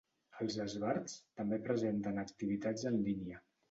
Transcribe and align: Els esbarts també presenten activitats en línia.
Els 0.45 0.55
esbarts 0.63 1.19
també 1.43 1.61
presenten 1.69 2.21
activitats 2.27 2.91
en 2.95 3.03
línia. 3.09 3.49